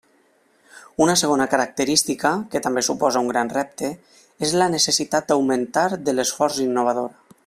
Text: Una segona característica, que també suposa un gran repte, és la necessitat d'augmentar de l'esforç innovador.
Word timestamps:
Una 1.05 1.15
segona 1.21 1.45
característica, 1.51 2.31
que 2.55 2.61
també 2.67 2.83
suposa 2.87 3.23
un 3.25 3.29
gran 3.33 3.53
repte, 3.57 3.93
és 4.47 4.55
la 4.63 4.71
necessitat 4.77 5.29
d'augmentar 5.33 5.87
de 6.09 6.17
l'esforç 6.21 6.63
innovador. 6.69 7.15